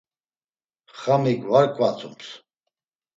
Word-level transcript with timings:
Xamik 1.01 1.41
var 1.49 1.65
ǩvatums. 1.75 2.27